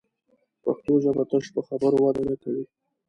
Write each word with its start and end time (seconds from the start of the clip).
پښتو 0.63 0.93
ژبه 1.03 1.23
تش 1.31 1.45
په 1.55 1.61
خبرو 1.67 1.97
وده 2.03 2.21
نه 2.29 2.35
کوي 2.41 2.63